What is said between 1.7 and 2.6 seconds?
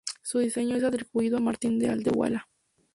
de Aldehuela.